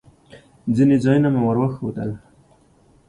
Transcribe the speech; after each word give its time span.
ځینې 0.75 0.95
ځایونه 1.03 1.29
مې 1.33 1.41
ور 1.43 1.57
وښوول. 1.59 2.09